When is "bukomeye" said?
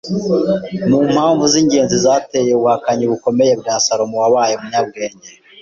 3.11-3.53